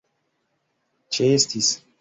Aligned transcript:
ĉeestis 1.19 1.73